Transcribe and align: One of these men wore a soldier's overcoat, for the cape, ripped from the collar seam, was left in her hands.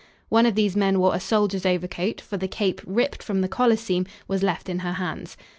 One 0.29 0.47
of 0.47 0.55
these 0.55 0.75
men 0.75 0.97
wore 0.99 1.13
a 1.13 1.19
soldier's 1.19 1.63
overcoat, 1.63 2.21
for 2.21 2.35
the 2.35 2.47
cape, 2.47 2.81
ripped 2.87 3.21
from 3.21 3.41
the 3.41 3.47
collar 3.47 3.77
seam, 3.77 4.07
was 4.27 4.41
left 4.41 4.67
in 4.67 4.79
her 4.79 4.93
hands. 4.93 5.37